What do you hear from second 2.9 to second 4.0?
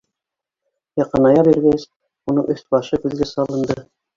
күҙгә салынды.